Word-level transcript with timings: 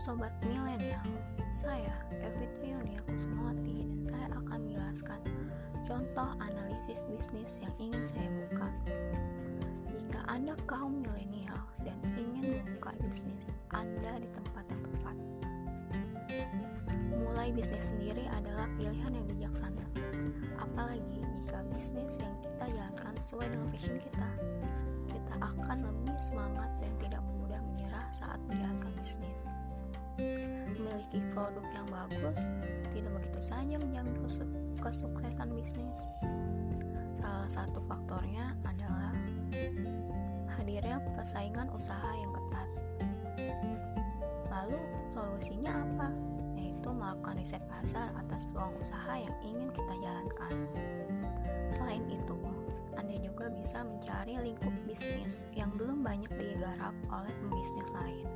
Sobat 0.00 0.32
Milenial, 0.48 1.04
saya 1.52 1.92
Evitri 2.24 2.72
Yunia 2.72 3.04
Kusmawati 3.04 3.84
dan 3.84 4.00
saya 4.08 4.26
akan 4.32 4.58
menjelaskan 4.64 5.20
contoh 5.84 6.30
analisis 6.40 7.04
bisnis 7.04 7.60
yang 7.60 7.74
ingin 7.76 8.08
saya 8.08 8.24
buka. 8.32 8.64
Jika 9.92 10.24
Anda 10.24 10.56
kaum 10.64 11.04
milenial 11.04 11.60
dan 11.84 12.00
ingin 12.16 12.64
membuka 12.64 12.96
bisnis 13.04 13.52
Anda 13.76 14.24
di 14.24 14.28
tempat 14.32 14.64
yang 14.72 14.82
tepat. 14.88 15.16
Mulai 17.20 17.52
bisnis 17.52 17.92
sendiri 17.92 18.24
adalah 18.32 18.72
pilihan 18.80 19.12
yang 19.12 19.26
bijaksana. 19.28 19.84
Apalagi 20.56 21.20
jika 21.28 21.60
bisnis 21.76 22.16
yang 22.16 22.32
kita 22.40 22.72
jalankan 22.72 23.20
sesuai 23.20 23.52
dengan 23.52 23.68
passion 23.68 24.00
kita, 24.00 24.30
kita 25.12 25.34
akan 25.44 25.76
lebih 25.84 26.16
semangat 26.24 26.72
dan 26.80 26.92
tidak 27.04 27.20
mudah 27.36 27.59
Memiliki 31.10 31.34
produk 31.34 31.66
yang 31.74 31.86
bagus 31.90 32.38
tidak 32.94 33.10
begitu 33.18 33.40
saja 33.42 33.74
menjamin 33.82 34.14
kesuksesan 34.78 35.50
bisnis. 35.58 36.06
Salah 37.18 37.50
satu 37.50 37.82
faktornya 37.82 38.54
adalah 38.62 39.10
hadirnya 40.54 41.02
persaingan 41.18 41.66
usaha 41.74 42.14
yang 42.14 42.30
ketat. 42.30 42.68
Lalu 44.54 44.78
solusinya 45.10 45.82
apa? 45.82 46.14
Yaitu 46.54 46.88
melakukan 46.94 47.42
riset 47.42 47.62
pasar 47.66 48.14
atas 48.14 48.46
peluang 48.54 48.78
usaha 48.78 49.18
yang 49.18 49.34
ingin 49.42 49.66
kita 49.74 49.94
jalankan. 49.98 50.54
Selain 51.74 52.06
itu, 52.06 52.38
Anda 52.94 53.18
juga 53.18 53.50
bisa 53.50 53.82
mencari 53.82 54.38
lingkup 54.38 54.74
bisnis 54.86 55.42
yang 55.58 55.74
belum 55.74 56.06
banyak 56.06 56.30
digarap 56.38 56.94
oleh 57.10 57.34
pembisnis 57.42 57.90
lain. 57.98 58.30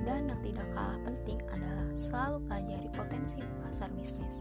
Dan 0.00 0.32
yang 0.32 0.40
tidak 0.40 0.68
kalah 0.72 1.00
penting 1.04 1.38
adalah 1.52 1.88
selalu 1.92 2.36
pelajari 2.48 2.88
potensi 2.92 3.40
pasar 3.60 3.92
bisnis 3.92 4.40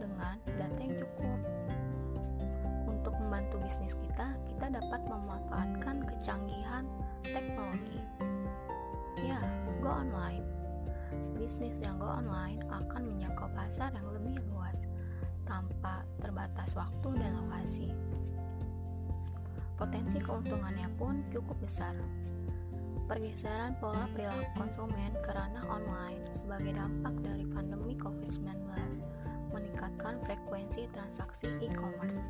dengan 0.00 0.36
data 0.48 0.80
yang 0.80 0.96
cukup. 0.96 1.40
Untuk 2.88 3.14
membantu 3.20 3.60
bisnis 3.60 3.92
kita, 3.92 4.32
kita 4.48 4.66
dapat 4.80 5.00
memanfaatkan 5.04 5.96
kecanggihan 6.08 6.84
teknologi. 7.22 8.00
Ya, 9.20 9.38
go 9.84 9.92
online. 9.92 10.46
Bisnis 11.36 11.76
yang 11.84 12.00
go 12.00 12.08
online 12.08 12.64
akan 12.72 13.02
menjangkau 13.12 13.48
pasar 13.52 13.92
yang 13.92 14.08
lebih 14.12 14.40
luas 14.50 14.88
tanpa 15.44 16.04
terbatas 16.20 16.72
waktu 16.76 17.08
dan 17.20 17.32
lokasi. 17.44 17.92
Potensi 19.78 20.18
keuntungannya 20.18 20.90
pun 20.98 21.22
cukup 21.30 21.54
besar. 21.62 21.94
Pergeseran 23.08 23.72
pola 23.80 24.04
perilaku 24.12 24.44
konsumen 24.52 25.16
ke 25.24 25.32
ranah 25.32 25.64
online 25.72 26.28
sebagai 26.28 26.76
dampak 26.76 27.16
dari 27.24 27.40
pandemi 27.48 27.96
COVID-19 27.96 28.68
meningkatkan 29.48 30.20
frekuensi 30.28 30.92
transaksi 30.92 31.48
e-commerce. 31.64 32.20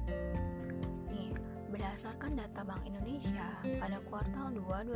Nih, 1.10 1.34
berdasarkan 1.74 2.38
data 2.38 2.62
Bank 2.62 2.86
Indonesia 2.86 3.58
pada 3.82 3.98
kuartal 4.06 4.54
2 4.54 4.94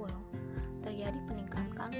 2020, 0.00 0.88
terjadi 0.88 1.20
peningkatan 1.28 1.92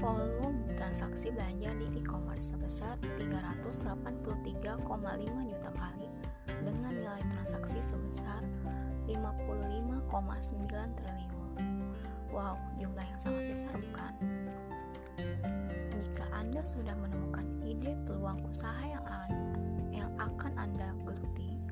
volume 0.00 0.64
transaksi 0.80 1.36
belanja 1.36 1.68
di 1.76 2.00
e-commerce 2.00 2.56
sebesar 2.56 2.96
383,5 3.20 5.52
juta 5.52 5.70
kali 5.76 6.08
dengan 6.64 6.96
nilai 6.96 7.20
transaksi 7.28 7.84
sebesar 7.84 8.40
55,9 9.04 10.72
triliun. 10.72 11.33
Wow, 12.34 12.58
jumlah 12.82 13.06
yang 13.06 13.20
sangat 13.22 13.44
besar 13.46 13.78
bukan? 13.78 14.14
Jika 15.94 16.26
Anda 16.34 16.66
sudah 16.66 16.98
menemukan 16.98 17.46
ide 17.62 17.94
peluang 18.02 18.42
usaha 18.50 18.82
yang, 18.82 19.06
yang 19.94 20.10
akan 20.18 20.50
Anda 20.58 20.98
geluti, 21.06 21.62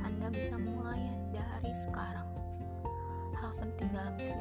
Anda 0.00 0.32
bisa 0.32 0.56
mulai 0.56 1.12
dari 1.28 1.76
sekarang. 1.76 2.24
Hal 3.36 3.52
penting 3.60 3.92
dalam 3.92 4.16
bisnis 4.16 4.37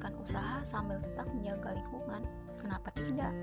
Menjalankan 0.00 0.24
usaha 0.24 0.58
sambil 0.64 0.96
tetap 0.96 1.28
menjaga 1.28 1.76
lingkungan, 1.76 2.24
kenapa 2.56 2.88
tidak? 2.96 3.36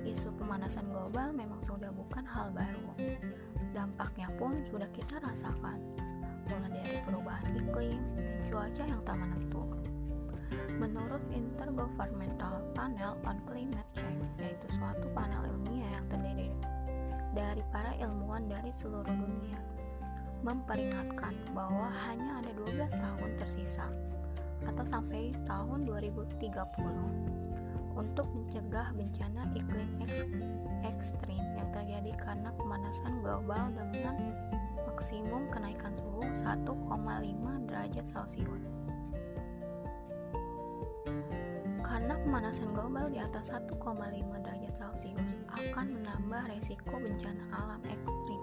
Isu 0.00 0.32
pemanasan 0.40 0.88
global 0.88 1.28
memang 1.36 1.60
sudah 1.60 1.92
bukan 1.92 2.24
hal 2.24 2.48
baru. 2.56 2.88
Dampaknya 3.76 4.32
pun 4.40 4.64
sudah 4.64 4.88
kita 4.96 5.20
rasakan, 5.20 5.76
mulai 6.48 6.72
dari 6.72 6.96
perubahan 7.04 7.52
iklim 7.52 8.00
cuaca 8.48 8.80
yang 8.80 9.04
tak 9.04 9.20
menentu. 9.20 9.60
Menurut 10.80 11.20
Intergovernmental 11.28 12.72
Panel 12.72 13.12
on 13.28 13.36
Climate 13.44 13.92
Change, 13.92 14.32
yaitu 14.40 14.72
suatu 14.72 15.04
panel 15.12 15.52
ilmiah 15.52 16.00
yang 16.00 16.06
terdiri 16.08 16.48
dari 17.36 17.60
para 17.68 17.92
ilmuwan 18.00 18.48
dari 18.48 18.72
seluruh 18.72 19.04
dunia, 19.04 19.60
memperingatkan 20.40 21.36
bahwa 21.52 21.92
hanya 22.08 22.40
ada 22.40 22.56
12 22.56 22.88
tahun 22.88 23.30
tersisa 23.36 23.84
atau 24.66 24.84
sampai 24.88 25.34
tahun 25.44 25.84
2030 25.84 26.52
untuk 27.92 28.26
mencegah 28.32 28.88
bencana 28.96 29.42
iklim 29.52 29.90
ekstrim 30.82 31.44
yang 31.54 31.68
terjadi 31.76 32.12
karena 32.16 32.48
pemanasan 32.56 33.20
global 33.20 33.68
dengan 33.76 34.16
maksimum 34.88 35.50
kenaikan 35.52 35.92
suhu 35.98 36.24
1,5 36.30 37.68
derajat 37.68 38.06
Celcius. 38.06 38.64
Karena 41.82 42.16
pemanasan 42.24 42.72
global 42.72 43.12
di 43.12 43.20
atas 43.20 43.52
1,5 43.52 43.76
derajat 44.40 44.72
Celcius 44.72 45.36
akan 45.52 46.00
menambah 46.00 46.42
resiko 46.48 46.96
bencana 46.96 47.44
alam 47.52 47.82
ekstrim 47.84 48.41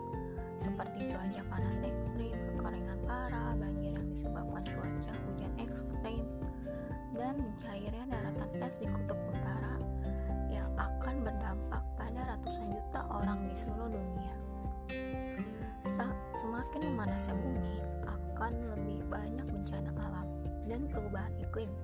seperti 0.79 1.11
cuaca 1.11 1.43
panas 1.51 1.75
ekstrim, 1.83 2.39
kekeringan 2.55 2.99
parah, 3.03 3.51
banjir 3.59 3.99
yang 3.99 4.07
disebabkan 4.15 4.63
cuaca 4.63 5.11
hujan 5.27 5.51
ekstrim, 5.59 6.23
dan 7.19 7.35
mencairnya 7.35 8.07
daratan 8.07 8.47
es 8.63 8.79
di 8.79 8.87
kutub 8.87 9.19
utara 9.27 9.75
yang 10.47 10.71
akan 10.79 11.19
berdampak 11.19 11.83
pada 11.99 12.31
ratusan 12.31 12.71
juta 12.71 13.03
orang 13.11 13.43
di 13.51 13.59
seluruh 13.59 13.91
dunia. 13.91 14.35
Semakin 16.39 16.95
memanasnya 16.95 17.35
bumi, 17.35 17.75
akan 18.07 18.53
lebih 18.79 19.03
banyak 19.11 19.47
bencana 19.51 19.91
alam 19.99 20.31
dan 20.63 20.87
perubahan 20.87 21.35
iklim, 21.43 21.75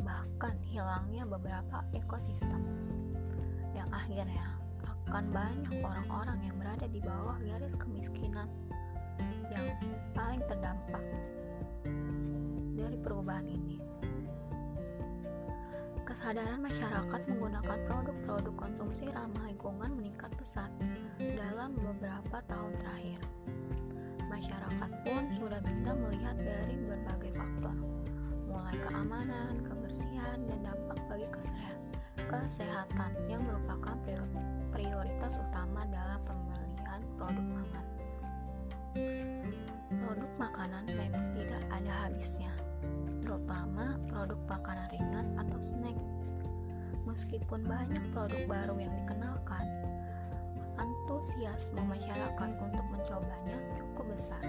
bahkan 0.00 0.56
hilangnya 0.64 1.28
beberapa 1.28 1.84
ekosistem 1.92 2.64
yang 3.76 3.92
akhirnya 3.92 4.56
akan 5.10 5.24
banyak 5.34 5.74
orang-orang 5.82 6.38
yang 6.46 6.56
berada 6.60 6.86
di 6.86 7.02
bawah 7.02 7.34
garis 7.42 7.74
kemiskinan 7.74 8.46
yang 9.50 9.66
paling 10.14 10.38
terdampak 10.46 11.02
dari 12.78 12.96
perubahan 13.02 13.46
ini. 13.50 13.82
Kesadaran 16.06 16.62
masyarakat 16.62 17.20
menggunakan 17.30 17.78
produk-produk 17.86 18.54
konsumsi 18.58 19.06
ramah 19.10 19.46
lingkungan 19.46 19.94
meningkat 19.94 20.30
pesat 20.34 20.70
dalam 21.18 21.74
beberapa 21.78 22.42
tahun 22.50 22.72
terakhir. 22.82 23.20
Masyarakat 24.26 24.90
pun 25.06 25.22
sudah 25.38 25.62
bisa 25.62 25.90
melihat 25.94 26.34
dari 26.38 26.78
berbagai 26.82 27.30
faktor, 27.34 27.76
mulai 28.46 28.74
keamanan, 28.78 29.62
kebersihan, 29.66 30.38
dan 30.50 30.58
dampak 30.66 30.98
bagi 31.06 31.26
kesehatan 32.26 33.10
yang 33.30 33.42
merupakan 33.46 33.94
prioritas 34.06 34.49
utama 35.40 35.82
dalam 35.90 36.20
pembelian 36.26 37.00
produk 37.14 37.46
pangan. 37.54 37.86
Produk 39.90 40.32
makanan 40.38 40.84
memang 40.94 41.26
tidak 41.34 41.62
ada 41.70 41.92
habisnya, 42.06 42.52
terutama 43.22 43.98
produk 44.10 44.40
makanan 44.46 44.86
ringan 44.94 45.26
atau 45.38 45.58
snack. 45.62 45.98
Meskipun 47.06 47.66
banyak 47.66 48.04
produk 48.14 48.42
baru 48.46 48.74
yang 48.78 48.94
dikenalkan, 49.02 49.66
antusiasme 50.78 51.82
masyarakat 51.86 52.50
untuk 52.62 52.86
mencobanya 52.90 53.58
cukup 53.74 54.06
besar. 54.14 54.42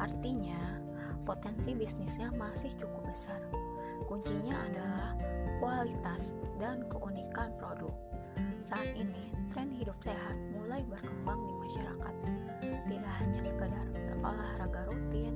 Artinya, 0.00 0.80
potensi 1.28 1.76
bisnisnya 1.76 2.32
masih 2.32 2.72
cukup 2.80 3.04
besar. 3.08 3.40
Kuncinya 4.08 4.56
adalah 4.56 5.12
kualitas 5.60 6.32
dan 6.56 6.84
keunikan 6.88 7.52
produk. 7.60 7.92
Saat 8.64 8.92
ini, 8.96 9.37
tren 9.58 9.74
hidup 9.74 9.98
sehat 10.06 10.38
mulai 10.54 10.86
berkembang 10.86 11.42
di 11.50 11.54
masyarakat. 11.66 12.14
Tidak 12.62 13.14
hanya 13.18 13.42
sekadar 13.42 13.90
berolahraga 13.90 14.86
rutin, 14.86 15.34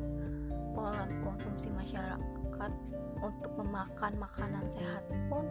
pola 0.79 1.11
konsumsi 1.27 1.67
masyarakat 1.75 2.73
untuk 3.19 3.51
memakan 3.59 4.15
makanan 4.23 4.63
sehat 4.71 5.03
pun 5.27 5.43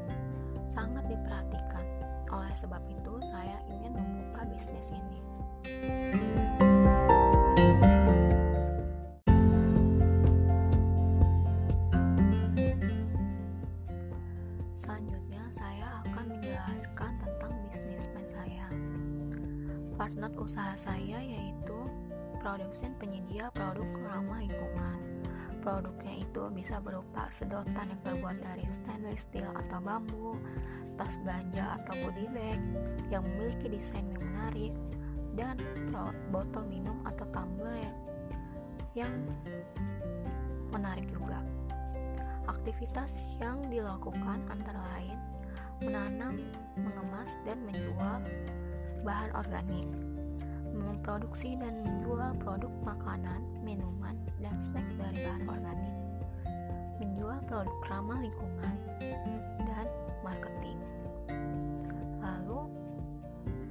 sangat 0.72 1.04
diperhatikan. 1.12 1.84
Oleh 2.32 2.56
sebab 2.56 2.80
itu, 2.88 3.20
saya 3.20 3.60
ingin 3.68 3.92
membuka 3.92 4.48
bisnis 4.48 4.88
ini. 4.96 5.20
Selanjutnya, 5.68 7.91
Partner 20.02 20.34
usaha 20.34 20.74
saya 20.74 21.22
yaitu 21.22 21.78
produsen 22.42 22.98
penyedia 22.98 23.54
produk 23.54 23.86
ramah 24.10 24.42
lingkungan. 24.42 24.98
Produknya 25.62 26.26
itu 26.26 26.50
bisa 26.50 26.82
berupa 26.82 27.30
sedotan 27.30 27.94
yang 27.94 28.02
terbuat 28.02 28.42
dari 28.42 28.66
stainless 28.74 29.30
steel 29.30 29.46
atau 29.54 29.78
bambu, 29.78 30.42
tas 30.98 31.22
belanja 31.22 31.78
atau 31.78 31.94
body 32.02 32.26
bag 32.34 32.58
yang 33.14 33.22
memiliki 33.22 33.70
desain 33.70 34.10
yang 34.10 34.26
menarik, 34.26 34.74
dan 35.38 35.62
botol 36.34 36.66
minum 36.66 36.98
atau 37.06 37.30
tumbler 37.30 37.94
yang 38.98 39.14
menarik 40.74 41.06
juga. 41.14 41.46
Aktivitas 42.50 43.30
yang 43.38 43.62
dilakukan 43.70 44.50
antara 44.50 44.82
lain 44.98 45.22
menanam, 45.78 46.42
mengemas, 46.74 47.38
dan 47.46 47.62
menjual 47.70 48.26
bahan 49.02 49.34
organik, 49.34 49.90
memproduksi 50.74 51.58
dan 51.58 51.82
menjual 51.82 52.38
produk 52.42 52.72
makanan, 52.86 53.42
minuman, 53.66 54.16
dan 54.42 54.56
snack 54.62 54.86
dari 54.98 55.26
bahan 55.26 55.44
organik, 55.50 55.96
menjual 57.02 57.38
produk 57.50 57.78
ramah 57.90 58.20
lingkungan, 58.22 58.76
dan 59.58 59.88
marketing. 60.22 60.78
Lalu, 62.22 62.70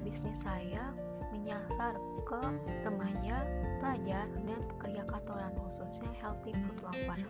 bisnis 0.03 0.39
saya 0.43 0.91
menyasar 1.31 1.95
ke 2.27 2.43
remaja, 2.83 3.47
pelajar, 3.79 4.27
dan 4.27 4.61
pekerja 4.77 5.03
kantoran 5.07 5.55
khususnya 5.63 6.11
healthy 6.19 6.53
food 6.67 6.79
lover. 6.83 7.21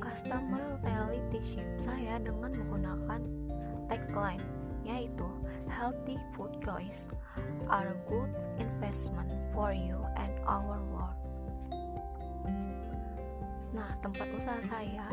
Customer 0.00 0.80
relationship 0.80 1.68
saya 1.76 2.16
dengan 2.16 2.56
menggunakan 2.56 3.20
tagline 3.92 4.55
yaitu 4.86 5.26
healthy 5.66 6.14
food 6.32 6.54
choice 6.62 7.10
are 7.66 7.90
a 7.90 7.98
good 8.06 8.30
investment 8.62 9.28
for 9.50 9.74
you 9.74 9.98
and 10.14 10.30
our 10.46 10.78
world. 10.94 11.18
Nah, 13.74 13.90
tempat 14.00 14.30
usaha 14.38 14.62
saya 14.70 15.04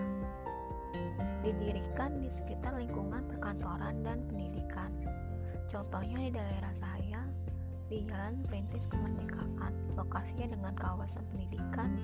didirikan 1.44 2.22
di 2.22 2.30
sekitar 2.32 2.78
lingkungan 2.80 3.26
perkantoran 3.28 4.00
dan 4.06 4.24
pendidikan. 4.30 4.94
Contohnya 5.68 6.30
di 6.30 6.32
daerah 6.32 6.72
saya, 6.72 7.26
di 7.90 8.06
Jalan 8.06 8.46
Perintis 8.48 8.88
Kemerdekaan, 8.88 9.74
lokasinya 9.98 10.54
dengan 10.54 10.74
kawasan 10.78 11.26
pendidikan, 11.34 11.98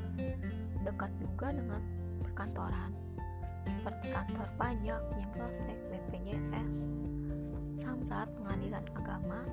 dekat 0.83 1.13
juga 1.21 1.53
dengan 1.53 1.79
perkantoran, 2.25 2.91
seperti 3.63 4.11
kantor 4.11 4.49
pajak, 4.57 5.01
Jempostek, 5.15 5.79
BPJS, 5.93 6.77
Samsat, 7.79 8.27
Pengadilan 8.35 8.83
Agama, 8.91 9.47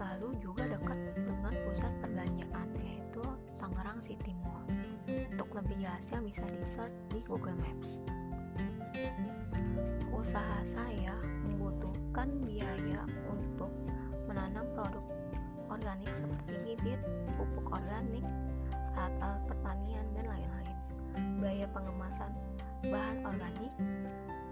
lalu 0.00 0.32
juga 0.40 0.64
dekat 0.64 0.96
dengan 1.12 1.52
pusat 1.68 1.92
perbelanjaan 2.00 2.68
yaitu 2.80 3.20
Tangerang 3.60 4.00
City 4.00 4.32
Mall. 4.40 4.64
Untuk 5.04 5.52
lebih 5.52 5.76
jelasnya 5.84 6.18
bisa 6.24 6.44
di 6.48 6.64
search 6.64 6.96
di 7.12 7.20
Google 7.28 7.60
Maps. 7.60 8.00
Usaha 10.16 10.64
saya 10.64 11.12
membutuhkan 11.44 12.40
biaya 12.44 13.04
untuk 13.28 13.68
menanam 14.24 14.64
produk 14.72 15.04
organik 15.68 16.08
seperti 16.16 16.52
bibit, 16.64 17.00
pupuk 17.36 17.68
organik, 17.68 18.24
alat-alat 18.96 19.42
pertanian, 19.44 20.06
dan 20.16 20.24
lain-lain. 20.24 20.76
Biaya 21.40 21.66
pengemasan 21.72 22.32
bahan 22.88 23.18
organik, 23.28 23.72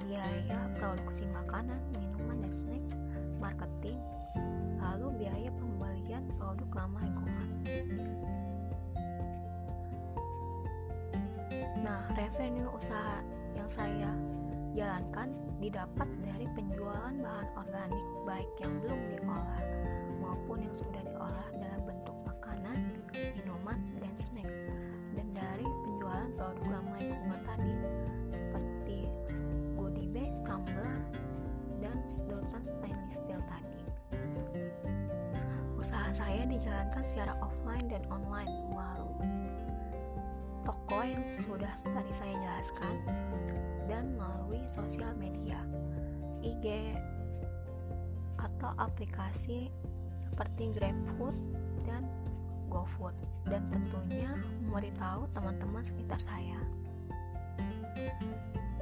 biaya 0.08 0.58
produksi 0.80 1.28
makanan, 1.28 1.76
minuman, 1.92 2.40
dan 2.40 2.52
snack, 2.56 2.84
marketing, 3.36 4.00
lalu 4.80 5.12
biaya 5.20 5.52
pembelian 5.52 6.24
produk 6.40 6.70
lama 6.72 6.98
lingkungan. 7.04 7.48
Nah, 11.84 12.08
revenue 12.16 12.72
usaha 12.72 13.20
yang 13.52 13.68
saya 13.68 14.08
jalankan 14.72 15.28
didapat 15.60 16.08
dari 16.24 16.48
penjualan 16.56 17.12
bahan 17.12 17.48
organik 17.60 18.06
baik 18.24 18.50
yang 18.64 18.72
belum 18.80 19.00
diolah 19.12 19.60
maupun 20.24 20.64
yang 20.64 20.72
sudah 20.72 21.04
diolah 21.04 21.48
dalam 21.52 21.84
bentuk 21.84 22.16
makanan, 22.24 22.96
minuman, 23.36 23.76
dan 24.00 24.14
snack 24.16 24.48
dan 25.12 25.28
dari 25.36 25.68
penjualan 25.84 26.32
produk 26.32 26.64
ramah 26.72 26.96
lingkungan 26.96 27.17
tumbler, 30.58 30.98
dan 31.78 31.96
sedotan 32.10 32.62
stainless 32.66 33.22
steel 33.22 33.42
tadi. 33.46 33.82
Usaha 35.78 36.10
saya 36.10 36.42
dijalankan 36.50 37.04
secara 37.06 37.38
offline 37.38 37.86
dan 37.86 38.02
online 38.10 38.50
melalui 38.66 39.30
toko 40.66 41.00
yang 41.06 41.22
sudah 41.46 41.70
tadi 41.86 42.12
saya 42.12 42.34
jelaskan 42.34 42.94
dan 43.86 44.04
melalui 44.18 44.60
sosial 44.68 45.14
media 45.16 45.62
IG 46.42 46.92
atau 48.36 48.74
aplikasi 48.76 49.70
seperti 50.28 50.74
GrabFood 50.76 51.34
dan 51.86 52.04
GoFood 52.68 53.16
dan 53.48 53.64
tentunya 53.72 54.28
memberitahu 54.68 55.24
teman-teman 55.32 55.80
sekitar 55.80 56.20
saya. 56.20 56.60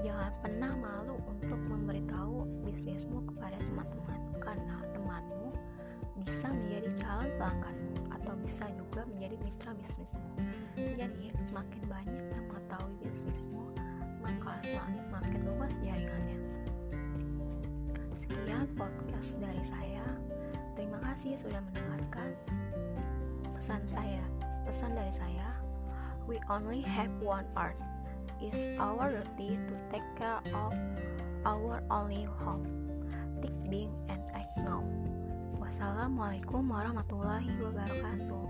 Jangan 0.04 0.32
pernah 0.44 0.72
malu 0.76 1.16
untuk 1.24 1.56
memberitahu 1.56 2.44
bisnismu 2.68 3.24
kepada 3.32 3.56
teman-teman 3.60 4.20
karena 4.42 4.76
temanmu 4.92 5.50
bisa 6.20 6.52
menjadi 6.52 6.90
calon 7.00 7.30
pelangganmu 7.40 7.96
atau 8.12 8.34
bisa 8.40 8.64
juga 8.76 9.04
menjadi 9.08 9.36
mitra 9.40 9.72
bisnismu. 9.76 10.28
Jadi, 10.76 11.32
semakin 11.40 11.82
banyak 11.88 12.24
yang 12.28 12.44
mengetahui 12.48 12.96
bisnismu, 13.08 13.64
maka 14.20 14.52
semakin 14.60 15.40
luas 15.48 15.80
jaringannya. 15.80 16.40
Sekian 18.20 18.68
podcast 18.76 19.38
dari 19.40 19.64
saya. 19.64 20.04
Terima 20.76 21.00
kasih 21.00 21.40
sudah 21.40 21.60
mendengarkan 21.72 22.36
pesan 23.56 23.80
saya. 23.88 24.24
Pesan 24.68 24.92
dari 24.92 25.14
saya, 25.14 25.48
we 26.28 26.36
only 26.50 26.82
have 26.84 27.08
one 27.22 27.46
earth 27.56 27.95
is 28.40 28.68
our 28.78 29.22
duty 29.36 29.58
to 29.68 29.74
take 29.92 30.06
care 30.16 30.40
of 30.54 30.72
our 31.44 31.82
only 31.90 32.24
home. 32.40 32.66
Take 33.42 33.56
Bing 33.70 33.92
and 34.08 34.22
Ekno. 34.32 34.82
Wassalamualaikum 35.60 36.66
warahmatullahi 36.68 37.52
wabarakatuh. 37.60 38.46